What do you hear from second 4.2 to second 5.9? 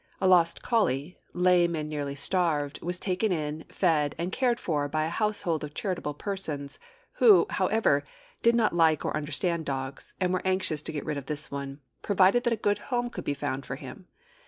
cared for by a household of